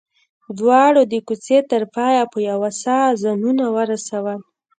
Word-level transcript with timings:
دواړو 0.59 1.01
د 1.11 1.13
کوڅې 1.27 1.57
تر 1.71 1.83
پايه 1.95 2.23
په 2.33 2.39
يوه 2.49 2.69
ساه 2.81 3.05
ځانونه 3.21 3.65
ورسول. 3.75 4.39